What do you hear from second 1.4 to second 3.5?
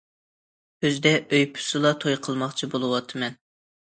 پۈتسىلا توي قىلماقچى بولۇۋاتىمەن.